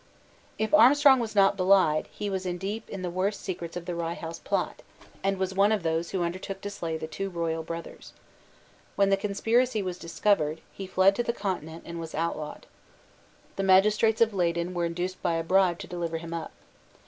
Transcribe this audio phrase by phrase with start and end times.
[0.57, 4.15] If Armstrong was not belied, he was deep in the worst secrets of the Rye
[4.15, 4.81] House Plot,
[5.23, 8.11] and was one of those who undertook to slay the two royal brothers.
[8.95, 12.65] When the conspiracy was discovered, he fled to the Continent and was outlawed.
[13.57, 16.49] The magistrates of Leyden were induced by a bribe to deliver him up.